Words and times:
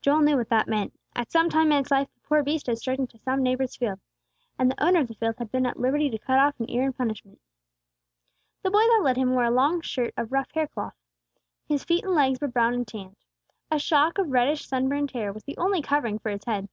Joel 0.00 0.22
knew 0.22 0.36
what 0.36 0.48
that 0.48 0.66
meant. 0.66 0.98
At 1.14 1.30
some 1.30 1.48
time 1.48 1.70
in 1.70 1.78
its 1.78 1.92
life 1.92 2.08
the 2.12 2.20
poor 2.22 2.42
beast 2.42 2.66
had 2.66 2.76
strayed 2.76 2.98
into 2.98 3.18
some 3.18 3.40
neighbor's 3.40 3.76
field, 3.76 4.00
and 4.58 4.68
the 4.68 4.84
owner 4.84 4.98
of 4.98 5.06
the 5.06 5.14
field 5.14 5.36
had 5.38 5.52
been 5.52 5.64
at 5.64 5.78
liberty 5.78 6.10
to 6.10 6.18
cut 6.18 6.40
off 6.40 6.58
an 6.58 6.68
ear 6.68 6.82
in 6.82 6.92
punishment. 6.92 7.40
The 8.64 8.70
boy 8.72 8.80
that 8.82 9.02
led 9.04 9.16
him 9.16 9.30
wore 9.30 9.44
a 9.44 9.50
long 9.52 9.80
shirt 9.82 10.12
of 10.16 10.32
rough 10.32 10.50
hair 10.54 10.66
cloth. 10.66 10.96
His 11.68 11.84
feet 11.84 12.02
and 12.02 12.16
legs 12.16 12.40
were 12.40 12.48
brown 12.48 12.74
and 12.74 12.84
tanned. 12.88 13.14
A 13.70 13.78
shock 13.78 14.18
of 14.18 14.32
reddish 14.32 14.66
sunburned 14.66 15.12
hair 15.12 15.32
was 15.32 15.44
the 15.44 15.56
only 15.56 15.82
covering 15.82 16.18
for 16.18 16.30
his 16.30 16.42
head. 16.44 16.68